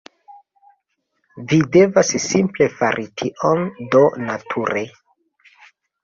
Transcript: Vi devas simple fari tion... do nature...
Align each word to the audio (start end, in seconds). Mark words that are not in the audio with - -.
Vi 1.49 1.57
devas 1.75 2.13
simple 2.23 2.67
fari 2.79 3.05
tion... 3.23 3.61
do 3.97 4.01
nature... 4.23 4.83